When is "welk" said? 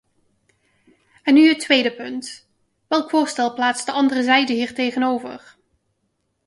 2.87-3.09